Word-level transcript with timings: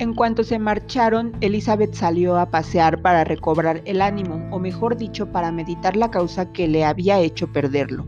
En 0.00 0.14
cuanto 0.14 0.44
se 0.44 0.60
marcharon, 0.60 1.32
Elizabeth 1.40 1.92
salió 1.92 2.38
a 2.38 2.50
pasear 2.50 3.02
para 3.02 3.24
recobrar 3.24 3.82
el 3.84 4.00
ánimo, 4.00 4.46
o 4.52 4.60
mejor 4.60 4.96
dicho, 4.96 5.32
para 5.32 5.50
meditar 5.50 5.96
la 5.96 6.08
causa 6.08 6.52
que 6.52 6.68
le 6.68 6.84
había 6.84 7.18
hecho 7.18 7.52
perderlo. 7.52 8.06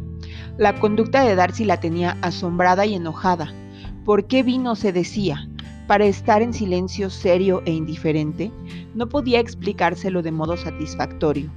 La 0.56 0.79
conducta 0.79 1.24
de 1.24 1.34
Darcy 1.34 1.65
la 1.65 1.80
tenía 1.80 2.16
asombrada 2.22 2.87
y 2.87 2.94
enojada. 2.94 3.53
¿Por 4.04 4.29
qué 4.29 4.44
vino? 4.44 4.76
se 4.76 4.92
decía. 4.92 5.48
¿Para 5.88 6.04
estar 6.04 6.42
en 6.42 6.53
silencio 6.53 7.11
serio 7.11 7.61
e 7.65 7.72
indiferente? 7.72 8.52
No 8.94 9.08
podía 9.08 9.40
explicárselo 9.40 10.22
de 10.22 10.30
modo 10.30 10.57
satisfactorio. 10.57 11.51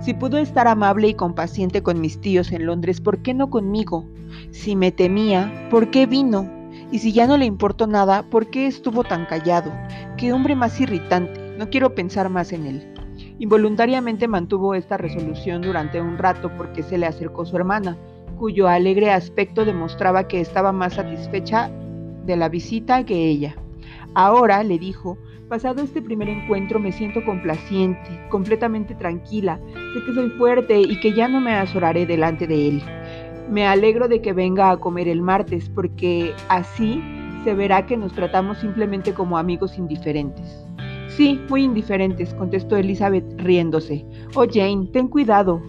Si 0.00 0.14
pudo 0.14 0.38
estar 0.38 0.66
amable 0.66 1.08
y 1.08 1.14
compaciente 1.14 1.84
con 1.84 2.00
mis 2.00 2.20
tíos 2.20 2.50
en 2.50 2.66
Londres, 2.66 3.00
¿por 3.00 3.22
qué 3.22 3.34
no 3.34 3.50
conmigo? 3.50 4.04
Si 4.50 4.74
me 4.74 4.90
temía, 4.90 5.68
¿por 5.70 5.90
qué 5.90 6.06
vino? 6.06 6.55
Y 6.90 7.00
si 7.00 7.12
ya 7.12 7.26
no 7.26 7.36
le 7.36 7.44
importó 7.44 7.86
nada, 7.86 8.22
¿por 8.22 8.48
qué 8.48 8.66
estuvo 8.66 9.02
tan 9.02 9.26
callado? 9.26 9.72
Qué 10.16 10.32
hombre 10.32 10.54
más 10.54 10.80
irritante. 10.80 11.40
No 11.58 11.68
quiero 11.68 11.94
pensar 11.94 12.28
más 12.28 12.52
en 12.52 12.66
él. 12.66 12.94
Involuntariamente 13.38 14.28
mantuvo 14.28 14.74
esta 14.74 14.96
resolución 14.96 15.62
durante 15.62 16.00
un 16.00 16.16
rato 16.16 16.50
porque 16.56 16.82
se 16.82 16.96
le 16.96 17.06
acercó 17.06 17.44
su 17.44 17.56
hermana, 17.56 17.96
cuyo 18.38 18.68
alegre 18.68 19.10
aspecto 19.10 19.64
demostraba 19.64 20.28
que 20.28 20.40
estaba 20.40 20.72
más 20.72 20.94
satisfecha 20.94 21.70
de 22.24 22.36
la 22.36 22.48
visita 22.48 23.04
que 23.04 23.28
ella. 23.28 23.56
Ahora, 24.14 24.62
le 24.62 24.78
dijo, 24.78 25.18
pasado 25.48 25.82
este 25.82 26.02
primer 26.02 26.28
encuentro 26.28 26.80
me 26.80 26.92
siento 26.92 27.24
complaciente, 27.24 28.20
completamente 28.30 28.94
tranquila, 28.94 29.60
sé 29.94 30.04
que 30.04 30.14
soy 30.14 30.30
fuerte 30.30 30.80
y 30.80 30.98
que 31.00 31.12
ya 31.12 31.28
no 31.28 31.40
me 31.40 31.54
azoraré 31.54 32.06
delante 32.06 32.46
de 32.46 32.68
él. 32.68 32.82
Me 33.50 33.66
alegro 33.66 34.08
de 34.08 34.20
que 34.20 34.32
venga 34.32 34.70
a 34.70 34.76
comer 34.76 35.08
el 35.08 35.22
martes, 35.22 35.68
porque 35.68 36.34
así 36.48 37.02
se 37.44 37.54
verá 37.54 37.86
que 37.86 37.96
nos 37.96 38.12
tratamos 38.12 38.58
simplemente 38.58 39.14
como 39.14 39.38
amigos 39.38 39.78
indiferentes. 39.78 40.66
Sí, 41.16 41.40
muy 41.48 41.62
indiferentes, 41.62 42.34
contestó 42.34 42.76
Elizabeth 42.76 43.24
riéndose. 43.40 44.04
Oh 44.34 44.46
Jane, 44.50 44.88
ten 44.92 45.08
cuidado. 45.08 45.62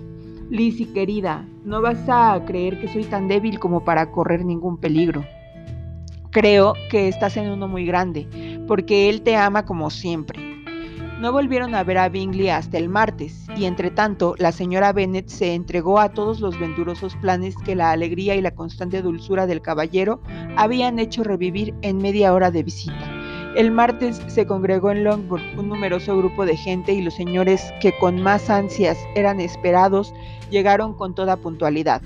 Lizzie, 0.49 0.91
querida, 0.91 1.45
no 1.63 1.81
vas 1.81 2.03
a 2.07 2.41
creer 2.45 2.79
que 2.79 2.87
soy 2.87 3.03
tan 3.03 3.27
débil 3.27 3.59
como 3.59 3.83
para 3.83 4.11
correr 4.11 4.43
ningún 4.43 4.77
peligro. 4.77 5.23
Creo 6.31 6.73
que 6.89 7.07
estás 7.07 7.37
en 7.37 7.49
uno 7.49 7.67
muy 7.67 7.85
grande, 7.85 8.27
porque 8.67 9.09
él 9.09 9.21
te 9.21 9.35
ama 9.35 9.65
como 9.65 9.89
siempre. 9.89 10.46
No 11.19 11.31
volvieron 11.31 11.73
a 11.73 11.83
ver 11.83 11.97
a 11.97 12.09
Bingley 12.09 12.49
hasta 12.49 12.77
el 12.77 12.89
martes, 12.89 13.47
y 13.55 13.65
entre 13.65 13.89
tanto 13.89 14.35
la 14.37 14.51
señora 14.51 14.93
Bennet 14.93 15.27
se 15.29 15.55
entregó 15.55 15.99
a 15.99 16.09
todos 16.09 16.39
los 16.41 16.59
venturosos 16.59 17.15
planes 17.15 17.55
que 17.65 17.75
la 17.75 17.89
alegría 17.89 18.35
y 18.35 18.41
la 18.41 18.53
constante 18.53 19.01
dulzura 19.01 19.47
del 19.47 19.63
caballero 19.63 20.21
habían 20.57 20.99
hecho 20.99 21.23
revivir 21.23 21.73
en 21.81 21.97
media 21.97 22.35
hora 22.35 22.51
de 22.51 22.61
visita. 22.61 23.11
El 23.55 23.71
martes 23.71 24.21
se 24.27 24.45
congregó 24.45 24.91
en 24.91 25.03
Longbourn 25.03 25.57
un 25.57 25.69
numeroso 25.69 26.15
grupo 26.15 26.45
de 26.45 26.55
gente 26.55 26.93
y 26.93 27.01
los 27.01 27.15
señores 27.15 27.73
que 27.81 27.97
con 27.97 28.21
más 28.21 28.51
ansias 28.51 28.99
eran 29.15 29.39
esperados 29.39 30.13
llegaron 30.51 30.93
con 30.93 31.15
toda 31.15 31.37
puntualidad. 31.37 32.03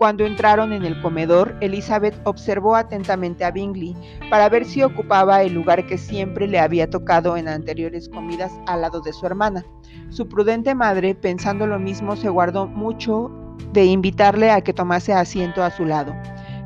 Cuando 0.00 0.24
entraron 0.24 0.72
en 0.72 0.86
el 0.86 0.98
comedor, 1.02 1.58
Elizabeth 1.60 2.18
observó 2.24 2.74
atentamente 2.74 3.44
a 3.44 3.50
Bingley 3.50 3.94
para 4.30 4.48
ver 4.48 4.64
si 4.64 4.82
ocupaba 4.82 5.42
el 5.42 5.52
lugar 5.52 5.86
que 5.86 5.98
siempre 5.98 6.48
le 6.48 6.58
había 6.58 6.88
tocado 6.88 7.36
en 7.36 7.48
anteriores 7.48 8.08
comidas 8.08 8.50
al 8.66 8.80
lado 8.80 9.02
de 9.02 9.12
su 9.12 9.26
hermana. 9.26 9.62
Su 10.08 10.26
prudente 10.26 10.74
madre, 10.74 11.14
pensando 11.14 11.66
lo 11.66 11.78
mismo, 11.78 12.16
se 12.16 12.30
guardó 12.30 12.66
mucho 12.66 13.30
de 13.74 13.84
invitarle 13.84 14.50
a 14.50 14.62
que 14.62 14.72
tomase 14.72 15.12
asiento 15.12 15.62
a 15.62 15.70
su 15.70 15.84
lado. 15.84 16.16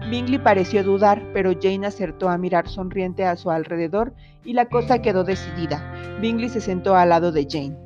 Bingley 0.09 0.39
pareció 0.39 0.85
dudar, 0.85 1.21
pero 1.33 1.59
Jane 1.61 1.89
acertó 1.89 2.29
a 2.29 2.39
mirar 2.39 2.69
sonriente 2.69 3.25
a 3.25 3.35
su 3.35 3.51
alrededor 3.51 4.15
y 4.45 4.53
la 4.53 4.67
cosa 4.67 5.03
quedó 5.03 5.25
decidida. 5.25 5.83
Bingley 6.21 6.51
se 6.51 6.61
sentó 6.61 6.95
al 6.95 7.09
lado 7.09 7.33
de 7.33 7.49
Jane. 7.51 7.84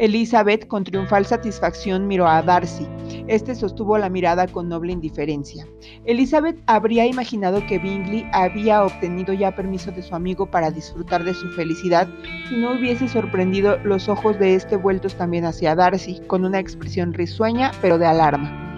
Elizabeth, 0.00 0.66
con 0.66 0.82
triunfal 0.82 1.26
satisfacción, 1.26 2.08
miró 2.08 2.26
a 2.26 2.40
Darcy. 2.40 2.86
Este 3.28 3.54
sostuvo 3.54 3.98
la 3.98 4.08
mirada 4.08 4.46
con 4.46 4.66
noble 4.66 4.94
indiferencia. 4.94 5.66
Elizabeth 6.06 6.56
habría 6.66 7.04
imaginado 7.04 7.64
que 7.66 7.78
Bingley 7.78 8.26
había 8.32 8.82
obtenido 8.82 9.34
ya 9.34 9.54
permiso 9.54 9.92
de 9.92 10.00
su 10.02 10.14
amigo 10.14 10.50
para 10.50 10.70
disfrutar 10.70 11.22
de 11.22 11.34
su 11.34 11.50
felicidad 11.50 12.08
si 12.48 12.56
no 12.56 12.72
hubiese 12.72 13.08
sorprendido 13.08 13.76
los 13.84 14.08
ojos 14.08 14.38
de 14.38 14.54
este 14.54 14.76
vueltos 14.76 15.16
también 15.16 15.44
hacia 15.44 15.74
Darcy, 15.74 16.18
con 16.26 16.46
una 16.46 16.60
expresión 16.60 17.12
risueña 17.12 17.70
pero 17.82 17.98
de 17.98 18.06
alarma. 18.06 18.69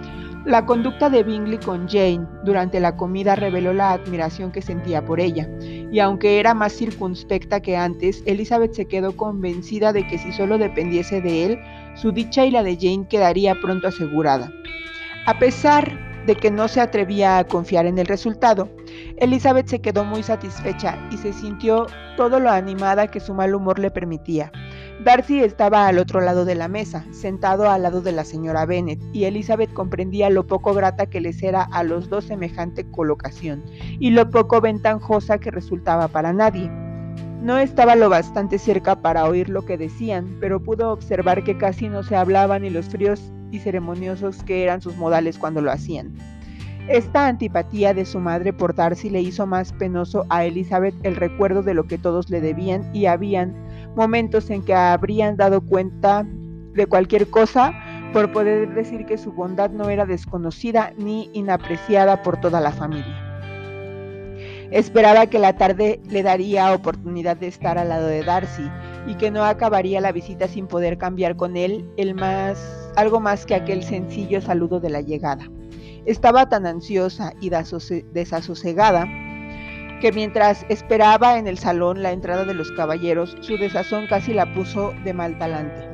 La 0.45 0.65
conducta 0.65 1.09
de 1.09 1.23
Bingley 1.23 1.57
con 1.57 1.87
Jane 1.87 2.27
durante 2.43 2.81
la 2.81 2.97
comida 2.97 3.33
reveló 3.33 3.71
la 3.71 3.91
admiración 3.91 4.51
que 4.51 4.61
sentía 4.61 5.05
por 5.05 5.21
ella, 5.21 5.47
y 5.61 5.99
aunque 5.99 6.37
era 6.37 6.53
más 6.53 6.73
circunspecta 6.73 7.61
que 7.61 7.77
antes, 7.77 8.21
Elizabeth 8.25 8.73
se 8.73 8.85
quedó 8.85 9.15
convencida 9.15 9.93
de 9.93 10.05
que 10.05 10.17
si 10.17 10.33
solo 10.33 10.57
dependiese 10.57 11.21
de 11.21 11.45
él, 11.45 11.59
su 11.95 12.11
dicha 12.11 12.45
y 12.45 12.51
la 12.51 12.61
de 12.61 12.75
Jane 12.75 13.07
quedaría 13.07 13.55
pronto 13.55 13.87
asegurada. 13.87 14.51
A 15.25 15.39
pesar 15.39 15.97
de 16.25 16.35
que 16.35 16.51
no 16.51 16.67
se 16.67 16.81
atrevía 16.81 17.37
a 17.37 17.45
confiar 17.45 17.85
en 17.85 17.97
el 17.97 18.07
resultado, 18.07 18.67
Elizabeth 19.17 19.67
se 19.67 19.79
quedó 19.79 20.03
muy 20.03 20.23
satisfecha 20.23 20.97
y 21.09 21.17
se 21.17 21.31
sintió 21.31 21.87
todo 22.17 22.41
lo 22.41 22.49
animada 22.49 23.07
que 23.07 23.21
su 23.21 23.33
mal 23.33 23.55
humor 23.55 23.79
le 23.79 23.91
permitía. 23.91 24.51
Darcy 25.01 25.39
estaba 25.41 25.87
al 25.87 25.99
otro 25.99 26.21
lado 26.21 26.45
de 26.45 26.55
la 26.55 26.67
mesa, 26.67 27.05
sentado 27.11 27.69
al 27.69 27.83
lado 27.83 28.01
de 28.01 28.11
la 28.11 28.23
señora 28.23 28.65
Bennet, 28.65 29.01
y 29.11 29.25
Elizabeth 29.25 29.73
comprendía 29.73 30.29
lo 30.29 30.47
poco 30.47 30.73
grata 30.73 31.07
que 31.07 31.19
les 31.19 31.43
era 31.43 31.63
a 31.63 31.83
los 31.83 32.09
dos 32.09 32.25
semejante 32.25 32.89
colocación, 32.89 33.63
y 33.99 34.11
lo 34.11 34.29
poco 34.29 34.61
ventajosa 34.61 35.39
que 35.39 35.51
resultaba 35.51 36.07
para 36.07 36.31
nadie. 36.31 36.69
No 37.41 37.57
estaba 37.57 37.97
lo 37.97 38.09
bastante 38.09 38.57
cerca 38.57 39.01
para 39.01 39.25
oír 39.25 39.49
lo 39.49 39.65
que 39.65 39.77
decían, 39.77 40.37
pero 40.39 40.63
pudo 40.63 40.91
observar 40.91 41.43
que 41.43 41.57
casi 41.57 41.89
no 41.89 42.03
se 42.03 42.15
hablaban 42.15 42.63
y 42.63 42.69
los 42.69 42.85
fríos 42.85 43.33
y 43.51 43.59
ceremoniosos 43.59 44.43
que 44.43 44.63
eran 44.63 44.81
sus 44.81 44.95
modales 44.95 45.37
cuando 45.37 45.61
lo 45.61 45.69
hacían. 45.69 46.15
Esta 46.87 47.27
antipatía 47.27 47.93
de 47.93 48.05
su 48.05 48.19
madre 48.19 48.51
por 48.51 48.75
Darcy 48.75 49.09
le 49.09 49.21
hizo 49.21 49.45
más 49.47 49.71
penoso 49.73 50.25
a 50.29 50.45
Elizabeth 50.45 50.95
el 51.03 51.15
recuerdo 51.15 51.63
de 51.63 51.73
lo 51.73 51.85
que 51.85 51.97
todos 51.97 52.29
le 52.29 52.41
debían 52.41 52.89
y 52.93 53.05
habían 53.05 53.55
momentos 53.95 54.49
en 54.49 54.63
que 54.63 54.73
habrían 54.73 55.37
dado 55.37 55.61
cuenta 55.61 56.25
de 56.73 56.85
cualquier 56.87 57.29
cosa 57.29 57.71
por 58.13 58.31
poder 58.31 58.73
decir 58.73 59.05
que 59.05 59.17
su 59.17 59.31
bondad 59.31 59.71
no 59.71 59.89
era 59.89 60.05
desconocida 60.05 60.93
ni 60.97 61.29
inapreciada 61.33 62.21
por 62.23 62.39
toda 62.39 62.61
la 62.61 62.71
familia. 62.71 63.19
Esperaba 64.71 65.27
que 65.27 65.37
la 65.37 65.55
tarde 65.55 66.01
le 66.09 66.23
daría 66.23 66.73
oportunidad 66.73 67.37
de 67.37 67.47
estar 67.47 67.77
al 67.77 67.89
lado 67.89 68.07
de 68.07 68.23
Darcy 68.23 68.69
y 69.05 69.15
que 69.15 69.29
no 69.29 69.43
acabaría 69.43 70.01
la 70.01 70.11
visita 70.11 70.47
sin 70.47 70.67
poder 70.67 70.97
cambiar 70.97 71.35
con 71.35 71.57
él 71.57 71.87
el 71.97 72.15
más, 72.15 72.91
algo 72.95 73.19
más 73.19 73.45
que 73.45 73.53
aquel 73.55 73.83
sencillo 73.83 74.41
saludo 74.41 74.79
de 74.79 74.89
la 74.89 75.01
llegada. 75.01 75.47
Estaba 76.05 76.49
tan 76.49 76.65
ansiosa 76.65 77.33
y 77.39 77.49
desasosegada 77.49 79.05
que 80.03 80.11
mientras 80.11 80.65
esperaba 80.67 81.37
en 81.37 81.47
el 81.47 81.57
salón 81.57 82.03
la 82.03 82.11
entrada 82.11 82.43
de 82.43 82.53
los 82.53 82.73
caballeros, 82.73 83.37
su 83.39 83.55
desazón 83.55 84.05
casi 84.05 84.33
la 84.33 84.53
puso 84.53 84.93
de 85.05 85.13
mal 85.13 85.39
talante. 85.39 85.87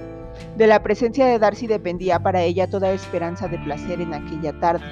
De 0.57 0.65
la 0.65 0.81
presencia 0.81 1.27
de 1.27 1.37
Darcy 1.37 1.67
dependía 1.67 2.17
para 2.17 2.41
ella 2.41 2.67
toda 2.67 2.91
esperanza 2.91 3.47
de 3.47 3.59
placer 3.59 4.01
en 4.01 4.15
aquella 4.15 4.59
tarde. 4.59 4.83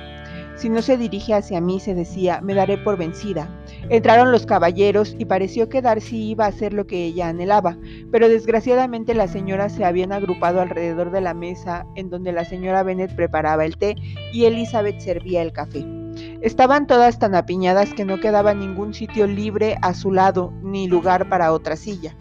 Si 0.56 0.70
no 0.70 0.84
se 0.84 0.98
dirige 0.98 1.34
hacia 1.34 1.60
mí, 1.60 1.80
se 1.80 1.96
decía, 1.96 2.42
me 2.44 2.54
daré 2.54 2.78
por 2.78 2.96
vencida. 2.96 3.50
Entraron 3.90 4.32
los 4.32 4.46
caballeros 4.46 5.16
y 5.18 5.26
pareció 5.26 5.68
que 5.68 5.82
Darcy 5.82 6.30
iba 6.30 6.46
a 6.46 6.50
hacer 6.50 6.74
lo 6.74 6.86
que 6.86 7.04
ella 7.04 7.30
anhelaba, 7.30 7.76
pero 8.12 8.30
desgraciadamente 8.30 9.16
las 9.16 9.32
señoras 9.32 9.74
se 9.74 9.84
habían 9.84 10.12
agrupado 10.12 10.62
alrededor 10.62 11.10
de 11.10 11.22
la 11.22 11.34
mesa 11.34 11.88
en 11.96 12.12
donde 12.12 12.34
la 12.34 12.46
señora 12.46 12.84
Bennet 12.84 13.16
preparaba 13.16 13.66
el 13.66 13.78
té 13.78 13.96
y 14.32 14.46
Elizabeth 14.46 15.00
servía 15.00 15.42
el 15.42 15.54
café. 15.54 15.97
Estaban 16.42 16.88
todas 16.88 17.20
tan 17.20 17.36
apiñadas 17.36 17.94
que 17.94 18.06
no 18.06 18.20
quedaba 18.20 18.54
ningún 18.54 18.94
sitio 18.94 19.28
libre 19.28 19.78
a 19.82 19.94
su 19.94 20.12
lado 20.12 20.54
ni 20.62 20.88
lugar 20.88 21.30
para 21.30 21.52
otra 21.52 21.76
silla. 21.76 22.16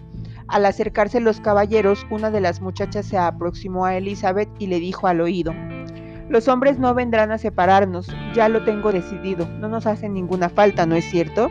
Al 0.49 0.65
acercarse 0.65 1.20
los 1.20 1.41
caballeros, 1.41 2.06
una 2.11 2.31
de 2.31 2.41
las 2.41 2.61
muchachas 2.61 3.06
se 3.06 3.19
aproximó 3.19 3.85
a 3.85 3.97
Elizabeth 3.97 4.49
y 4.59 4.69
le 4.69 4.79
dijo 4.79 5.09
al 5.09 5.20
oído, 5.20 5.53
Los 6.29 6.47
hombres 6.49 6.79
no 6.79 6.94
vendrán 6.94 7.32
a 7.32 7.38
separarnos, 7.38 8.06
ya 8.35 8.49
lo 8.49 8.65
tengo 8.65 8.93
decidido, 8.93 9.49
no 9.59 9.69
nos 9.69 9.87
hacen 9.87 10.15
ninguna 10.15 10.49
falta, 10.49 10.87
¿no 10.87 10.94
es 10.94 11.05
cierto? 11.05 11.49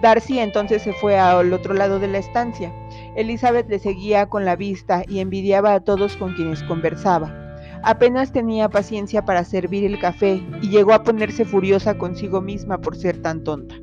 Darcy 0.00 0.38
entonces 0.38 0.82
se 0.82 0.92
fue 0.92 1.18
al 1.18 1.52
otro 1.52 1.74
lado 1.74 1.98
de 1.98 2.08
la 2.08 2.18
estancia. 2.18 2.72
Elizabeth 3.16 3.68
le 3.68 3.78
seguía 3.78 4.26
con 4.26 4.44
la 4.44 4.56
vista 4.56 5.02
y 5.06 5.18
envidiaba 5.18 5.74
a 5.74 5.80
todos 5.80 6.16
con 6.16 6.34
quienes 6.34 6.62
conversaba. 6.62 7.39
Apenas 7.82 8.32
tenía 8.32 8.68
paciencia 8.68 9.24
para 9.24 9.44
servir 9.44 9.84
el 9.84 9.98
café 9.98 10.42
y 10.60 10.68
llegó 10.68 10.92
a 10.92 11.02
ponerse 11.02 11.44
furiosa 11.44 11.96
consigo 11.96 12.40
misma 12.40 12.78
por 12.78 12.96
ser 12.96 13.22
tan 13.22 13.42
tonta. 13.42 13.74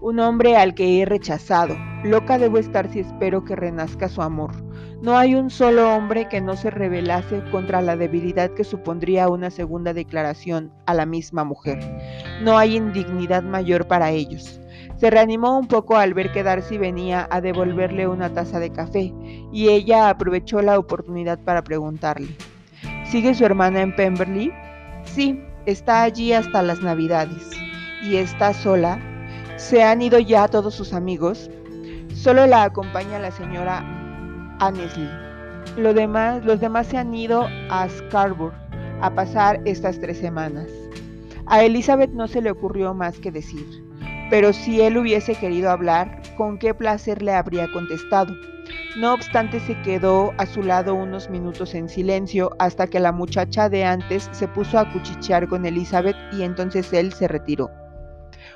Un 0.00 0.20
hombre 0.20 0.56
al 0.56 0.74
que 0.74 1.00
he 1.00 1.06
rechazado. 1.06 1.76
Loca 2.04 2.38
debo 2.38 2.58
estar 2.58 2.92
si 2.92 3.00
espero 3.00 3.44
que 3.44 3.56
renazca 3.56 4.08
su 4.08 4.20
amor. 4.20 4.52
No 5.02 5.16
hay 5.16 5.34
un 5.34 5.50
solo 5.50 5.94
hombre 5.94 6.28
que 6.28 6.40
no 6.40 6.56
se 6.56 6.70
rebelase 6.70 7.42
contra 7.50 7.80
la 7.80 7.96
debilidad 7.96 8.50
que 8.50 8.64
supondría 8.64 9.28
una 9.28 9.50
segunda 9.50 9.92
declaración 9.92 10.72
a 10.86 10.94
la 10.94 11.06
misma 11.06 11.44
mujer. 11.44 11.78
No 12.42 12.58
hay 12.58 12.76
indignidad 12.76 13.42
mayor 13.42 13.88
para 13.88 14.10
ellos. 14.10 14.60
Se 14.98 15.10
reanimó 15.10 15.58
un 15.58 15.68
poco 15.68 15.96
al 15.96 16.14
ver 16.14 16.32
que 16.32 16.42
Darcy 16.42 16.78
venía 16.78 17.28
a 17.30 17.40
devolverle 17.40 18.08
una 18.08 18.32
taza 18.32 18.58
de 18.60 18.70
café, 18.70 19.12
y 19.52 19.68
ella 19.68 20.08
aprovechó 20.08 20.62
la 20.62 20.78
oportunidad 20.78 21.38
para 21.38 21.62
preguntarle. 21.62 22.28
¿Sigue 23.04 23.34
su 23.34 23.44
hermana 23.44 23.82
en 23.82 23.94
Pemberley? 23.94 24.50
Sí, 25.04 25.42
está 25.66 26.02
allí 26.02 26.32
hasta 26.32 26.62
las 26.62 26.80
Navidades. 26.80 27.50
¿Y 28.02 28.16
está 28.16 28.54
sola? 28.54 28.98
¿Se 29.56 29.82
han 29.82 30.00
ido 30.00 30.18
ya 30.18 30.48
todos 30.48 30.74
sus 30.74 30.92
amigos? 30.92 31.50
Solo 32.14 32.46
la 32.46 32.64
acompaña 32.64 33.18
la 33.18 33.30
señora 33.30 33.84
Annesley. 34.60 35.08
Los 35.76 35.94
demás 35.94 36.86
se 36.86 36.96
han 36.96 37.14
ido 37.14 37.46
a 37.70 37.88
Scarborough 37.88 38.54
a 39.02 39.10
pasar 39.14 39.60
estas 39.66 40.00
tres 40.00 40.18
semanas. 40.18 40.68
A 41.46 41.62
Elizabeth 41.62 42.12
no 42.12 42.28
se 42.28 42.40
le 42.40 42.50
ocurrió 42.50 42.94
más 42.94 43.18
que 43.18 43.30
decir, 43.30 43.85
pero 44.30 44.52
si 44.52 44.80
él 44.80 44.96
hubiese 44.96 45.34
querido 45.34 45.70
hablar, 45.70 46.20
con 46.36 46.58
qué 46.58 46.74
placer 46.74 47.22
le 47.22 47.32
habría 47.32 47.70
contestado. 47.72 48.34
No 48.96 49.14
obstante, 49.14 49.60
se 49.60 49.80
quedó 49.82 50.32
a 50.38 50.46
su 50.46 50.62
lado 50.62 50.94
unos 50.94 51.30
minutos 51.30 51.74
en 51.74 51.88
silencio 51.88 52.50
hasta 52.58 52.86
que 52.86 52.98
la 52.98 53.12
muchacha 53.12 53.68
de 53.68 53.84
antes 53.84 54.28
se 54.32 54.48
puso 54.48 54.78
a 54.78 54.90
cuchichear 54.92 55.48
con 55.48 55.66
Elizabeth 55.66 56.16
y 56.32 56.42
entonces 56.42 56.92
él 56.92 57.12
se 57.12 57.28
retiró. 57.28 57.70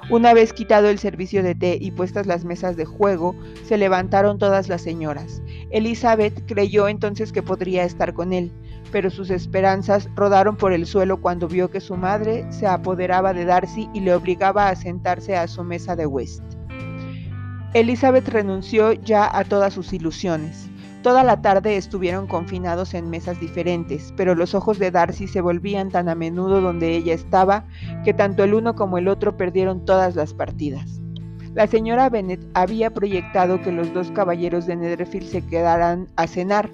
Una 0.08 0.32
vez 0.32 0.52
quitado 0.52 0.88
el 0.88 0.98
servicio 0.98 1.42
de 1.42 1.54
té 1.54 1.76
y 1.78 1.90
puestas 1.90 2.26
las 2.26 2.44
mesas 2.44 2.76
de 2.76 2.86
juego, 2.86 3.36
se 3.64 3.76
levantaron 3.76 4.38
todas 4.38 4.68
las 4.68 4.82
señoras. 4.82 5.42
Elizabeth 5.70 6.46
creyó 6.46 6.88
entonces 6.88 7.32
que 7.32 7.42
podría 7.42 7.84
estar 7.84 8.14
con 8.14 8.32
él, 8.32 8.50
pero 8.92 9.10
sus 9.10 9.30
esperanzas 9.30 10.08
rodaron 10.14 10.56
por 10.56 10.72
el 10.72 10.86
suelo 10.86 11.20
cuando 11.20 11.48
vio 11.48 11.70
que 11.70 11.80
su 11.80 11.96
madre 11.96 12.46
se 12.50 12.66
apoderaba 12.66 13.32
de 13.32 13.44
Darcy 13.44 13.88
y 13.94 14.00
le 14.00 14.14
obligaba 14.14 14.68
a 14.68 14.76
sentarse 14.76 15.36
a 15.36 15.48
su 15.48 15.64
mesa 15.64 15.96
de 15.96 16.06
West. 16.06 16.42
Elizabeth 17.72 18.28
renunció 18.28 18.92
ya 18.92 19.30
a 19.32 19.44
todas 19.44 19.74
sus 19.74 19.92
ilusiones. 19.92 20.68
Toda 21.02 21.22
la 21.22 21.40
tarde 21.40 21.76
estuvieron 21.76 22.26
confinados 22.26 22.92
en 22.92 23.08
mesas 23.08 23.40
diferentes, 23.40 24.12
pero 24.16 24.34
los 24.34 24.54
ojos 24.54 24.78
de 24.78 24.90
Darcy 24.90 25.28
se 25.28 25.40
volvían 25.40 25.88
tan 25.88 26.08
a 26.08 26.14
menudo 26.14 26.60
donde 26.60 26.94
ella 26.94 27.14
estaba 27.14 27.64
que 28.04 28.12
tanto 28.12 28.44
el 28.44 28.52
uno 28.52 28.74
como 28.74 28.98
el 28.98 29.08
otro 29.08 29.36
perdieron 29.36 29.84
todas 29.86 30.14
las 30.14 30.34
partidas. 30.34 30.99
La 31.54 31.66
señora 31.66 32.08
Bennet 32.08 32.40
había 32.54 32.90
proyectado 32.90 33.60
que 33.60 33.72
los 33.72 33.92
dos 33.92 34.12
caballeros 34.12 34.66
de 34.66 34.76
Netherfield 34.76 35.26
se 35.26 35.44
quedaran 35.44 36.06
a 36.14 36.28
cenar, 36.28 36.70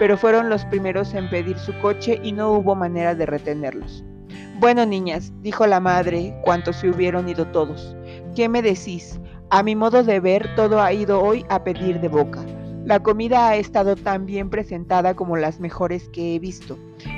pero 0.00 0.18
fueron 0.18 0.48
los 0.48 0.64
primeros 0.64 1.14
en 1.14 1.30
pedir 1.30 1.56
su 1.58 1.72
coche 1.78 2.18
y 2.24 2.32
no 2.32 2.50
hubo 2.50 2.74
manera 2.74 3.14
de 3.14 3.24
retenerlos. 3.24 4.04
Bueno, 4.58 4.84
niñas, 4.84 5.32
dijo 5.42 5.64
la 5.68 5.78
madre, 5.78 6.34
cuanto 6.42 6.72
se 6.72 6.90
hubieron 6.90 7.28
ido 7.28 7.46
todos, 7.46 7.96
¿qué 8.34 8.48
me 8.48 8.62
decís? 8.62 9.20
A 9.50 9.62
mi 9.62 9.76
modo 9.76 10.02
de 10.02 10.18
ver, 10.18 10.56
todo 10.56 10.82
ha 10.82 10.92
ido 10.92 11.22
hoy 11.22 11.46
a 11.48 11.62
pedir 11.62 12.00
de 12.00 12.08
boca. 12.08 12.44
La 12.84 13.00
comida 13.00 13.48
ha 13.48 13.56
estado 13.56 13.94
tan 13.94 14.26
bien 14.26 14.50
presentada 14.50 15.14
como 15.14 15.36
las 15.36 15.60
mejores 15.60 16.08
que 16.08 16.34
he 16.34 16.38
visto. 16.40 16.76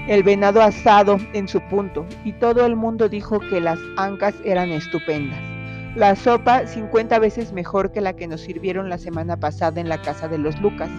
El 0.09 0.23
venado 0.23 0.61
asado 0.61 1.17
en 1.33 1.49
su 1.49 1.61
punto, 1.69 2.05
y 2.25 2.33
todo 2.35 2.67
el 2.67 2.77
mundo 2.77 3.09
dijo 3.09 3.41
que 3.41 3.63
las 3.63 3.79
ancas 3.97 4.35
eran 4.45 4.71
estupendas. 4.71 5.58
La 5.97 6.15
sopa 6.15 6.67
50 6.67 7.19
veces 7.19 7.53
mejor 7.53 7.91
que 7.91 8.01
la 8.01 8.15
que 8.15 8.29
nos 8.29 8.43
sirvieron 8.43 8.89
la 8.89 8.99
semana 8.99 9.39
pasada 9.39 9.81
en 9.81 9.89
la 9.89 10.01
casa 10.01 10.29
de 10.29 10.39
los 10.39 10.61
Lucas, 10.61 10.91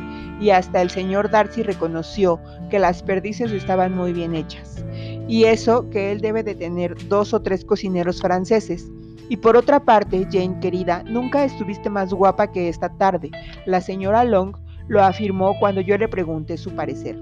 y 0.42 0.50
hasta 0.50 0.82
el 0.82 0.90
señor 0.90 1.30
Darcy 1.30 1.64
reconoció 1.64 2.40
que 2.70 2.80
las 2.80 3.04
perdices 3.04 3.52
estaban 3.52 3.96
muy 3.96 4.14
bien 4.14 4.36
hechas. 4.36 4.84
Y 5.28 5.46
eso 5.46 5.90
que 5.90 6.12
él 6.12 6.22
debe 6.22 6.44
de 6.44 6.56
tener 6.56 6.96
dos 7.08 7.34
o 7.34 7.42
tres 7.42 7.64
cocineros 7.64 8.22
franceses, 8.22 8.90
y 9.30 9.38
por 9.38 9.56
otra 9.56 9.80
parte, 9.80 10.28
Jane 10.30 10.60
querida, 10.60 11.04
nunca 11.04 11.46
estuviste 11.46 11.90
más 11.90 12.12
guapa 12.12 12.52
que 12.52 12.68
esta 12.68 12.90
tarde. 12.90 13.30
La 13.66 13.80
señora 13.80 14.24
Long 14.24 14.58
lo 14.88 15.04
afirmó 15.04 15.58
cuando 15.60 15.82
yo 15.82 15.98
le 16.00 16.08
pregunté 16.08 16.58
su 16.58 16.72
parecer. 16.72 17.16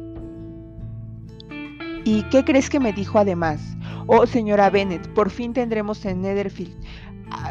¿Y 2.05 2.23
qué 2.29 2.45
crees 2.45 2.69
que 2.69 2.79
me 2.79 2.93
dijo 2.93 3.19
además? 3.19 3.59
Oh, 4.07 4.25
señora 4.25 4.69
Bennet, 4.69 5.05
por 5.09 5.29
fin 5.29 5.51
tendremos 5.51 6.05
en 6.05 6.21
Netherfield. 6.21 6.73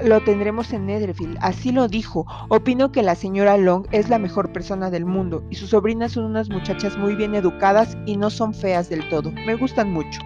Lo 0.03 0.21
tendremos 0.23 0.73
en 0.73 0.87
Netherfield, 0.87 1.39
así 1.41 1.73
lo 1.73 1.89
dijo. 1.89 2.27
Opino 2.49 2.93
que 2.93 3.03
la 3.03 3.15
señora 3.15 3.57
Long 3.57 3.87
es 3.93 4.09
la 4.09 4.19
mejor 4.19 4.53
persona 4.53 4.91
del 4.91 5.05
mundo 5.05 5.45
y 5.51 5.57
sus 5.57 5.71
sobrinas 5.71 6.13
son 6.13 6.25
unas 6.25 6.49
muchachas 6.51 6.97
muy 6.97 7.15
bien 7.15 7.35
educadas 7.35 7.97
y 8.07 8.17
no 8.17 8.31
son 8.31 8.55
feas 8.55 8.89
del 8.89 9.09
todo. 9.09 9.33
Me 9.33 9.55
gustan 9.55 9.93
mucho. 9.93 10.21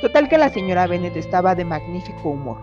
Total 0.00 0.28
que 0.28 0.38
la 0.38 0.50
señora 0.50 0.86
Bennet 0.86 1.16
estaba 1.16 1.54
de 1.54 1.64
magnífico 1.64 2.30
humor. 2.30 2.58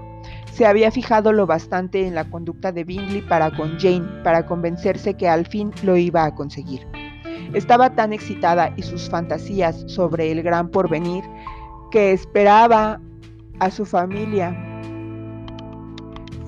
Se 0.51 0.65
había 0.65 0.91
fijado 0.91 1.31
lo 1.31 1.45
bastante 1.45 2.05
en 2.05 2.15
la 2.15 2.29
conducta 2.29 2.71
de 2.71 2.83
Bingley 2.83 3.21
para 3.21 3.51
con 3.55 3.79
Jane, 3.79 4.23
para 4.23 4.45
convencerse 4.45 5.13
que 5.13 5.29
al 5.29 5.45
fin 5.45 5.71
lo 5.83 5.95
iba 5.95 6.25
a 6.25 6.35
conseguir. 6.35 6.85
Estaba 7.53 7.95
tan 7.95 8.13
excitada 8.13 8.73
y 8.75 8.83
sus 8.83 9.09
fantasías 9.09 9.83
sobre 9.87 10.31
el 10.31 10.43
gran 10.43 10.69
porvenir 10.69 11.23
que 11.91 12.11
esperaba 12.11 12.99
a 13.59 13.71
su 13.71 13.85
familia 13.85 14.68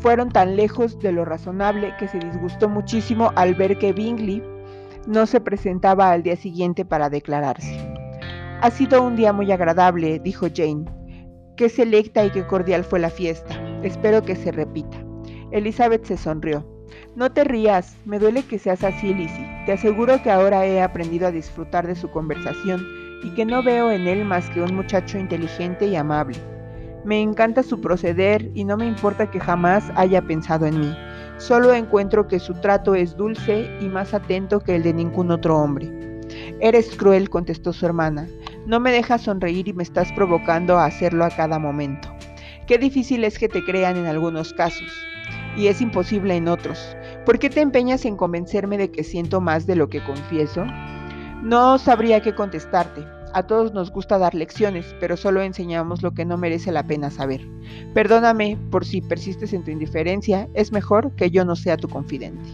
fueron 0.02 0.30
tan 0.30 0.56
lejos 0.56 0.98
de 1.00 1.12
lo 1.12 1.26
razonable 1.26 1.96
que 1.98 2.08
se 2.08 2.18
disgustó 2.18 2.68
muchísimo 2.68 3.32
al 3.36 3.54
ver 3.54 3.78
que 3.78 3.94
Bingley 3.94 4.44
no 5.08 5.26
se 5.28 5.40
presentaba 5.40 6.12
al 6.12 6.24
día 6.24 6.36
siguiente 6.36 6.86
para 6.86 7.10
declararse. 7.10 7.78
Ha 8.62 8.72
sido 8.72 9.04
un 9.04 9.16
día 9.16 9.32
muy 9.32 9.52
agradable, 9.52 10.20
dijo 10.20 10.48
Jane. 10.54 10.86
Qué 11.56 11.70
selecta 11.70 12.26
y 12.26 12.32
qué 12.32 12.46
cordial 12.46 12.84
fue 12.84 13.00
la 13.00 13.10
fiesta. 13.10 13.54
Espero 13.84 14.24
que 14.24 14.36
se 14.36 14.52
repita. 14.52 14.98
Elizabeth 15.52 16.06
se 16.06 16.18
sonrió. 16.18 16.66
No 17.16 17.32
te 17.32 17.44
rías, 17.44 17.96
me 18.06 18.20
duele 18.20 18.44
que 18.44 18.58
seas 18.58 18.84
así, 18.84 19.14
Lizzie. 19.14 19.48
Te 19.66 19.74
aseguro 19.74 20.22
que 20.24 20.32
ahora 20.32 20.66
he 20.66 20.82
aprendido 20.82 21.28
a 21.28 21.32
disfrutar 21.32 21.86
de 21.86 21.96
su 21.96 22.10
conversación 22.10 22.82
y 23.24 23.30
que 23.36 23.46
no 23.46 23.62
veo 23.62 23.92
en 23.92 24.08
él 24.08 24.26
más 24.26 24.50
que 24.50 24.62
un 24.62 24.74
muchacho 24.76 25.20
inteligente 25.20 25.86
y 25.86 25.96
amable. 25.96 26.38
Me 27.04 27.20
encanta 27.20 27.64
su 27.64 27.82
proceder 27.82 28.52
y 28.54 28.64
no 28.64 28.78
me 28.78 28.86
importa 28.86 29.32
que 29.32 29.40
jamás 29.40 29.92
haya 29.96 30.22
pensado 30.22 30.66
en 30.66 30.80
mí. 30.80 30.96
Solo 31.38 31.74
encuentro 31.74 32.28
que 32.28 32.40
su 32.40 32.54
trato 32.54 32.94
es 32.94 33.18
dulce 33.18 33.76
y 33.82 33.86
más 33.86 34.14
atento 34.14 34.60
que 34.60 34.76
el 34.76 34.84
de 34.84 34.94
ningún 34.94 35.32
otro 35.32 35.58
hombre. 35.58 35.92
Eres 36.60 36.96
cruel, 36.96 37.30
contestó 37.30 37.74
su 37.74 37.86
hermana. 37.86 38.28
No 38.68 38.80
me 38.80 38.92
dejas 38.92 39.24
sonreír 39.24 39.68
y 39.68 39.74
me 39.74 39.82
estás 39.82 40.12
provocando 40.14 40.78
a 40.78 40.86
hacerlo 40.86 41.26
a 41.26 41.32
cada 41.32 41.58
momento. 41.58 42.10
Qué 42.68 42.78
difícil 42.78 43.24
es 43.24 43.40
que 43.40 43.50
te 43.50 43.64
crean 43.64 43.98
en 43.98 44.06
algunos 44.06 44.54
casos 44.54 44.92
y 45.58 45.68
es 45.68 45.82
imposible 45.82 46.36
en 46.36 46.48
otros. 46.48 46.96
¿Por 47.26 47.40
qué 47.40 47.50
te 47.50 47.62
empeñas 47.62 48.06
en 48.06 48.16
convencerme 48.16 48.78
de 48.78 48.92
que 48.92 49.04
siento 49.04 49.42
más 49.42 49.66
de 49.66 49.76
lo 49.76 49.90
que 49.90 50.04
confieso? 50.04 50.66
No 51.42 51.78
sabría 51.80 52.22
qué 52.22 52.36
contestarte. 52.36 53.06
A 53.34 53.44
todos 53.44 53.74
nos 53.74 53.92
gusta 53.92 54.18
dar 54.18 54.36
lecciones, 54.36 54.94
pero 55.00 55.16
solo 55.16 55.42
enseñamos 55.42 56.04
lo 56.04 56.12
que 56.12 56.26
no 56.26 56.38
merece 56.38 56.72
la 56.72 56.84
pena 56.84 57.10
saber. 57.10 57.42
Perdóname 57.94 58.58
por 58.70 58.86
si 58.86 59.02
persistes 59.02 59.54
en 59.54 59.64
tu 59.64 59.72
indiferencia, 59.72 60.50
es 60.54 60.74
mejor 60.74 61.16
que 61.16 61.32
yo 61.32 61.46
no 61.46 61.56
sea 61.56 61.78
tu 61.78 61.88
confidente. 61.88 62.50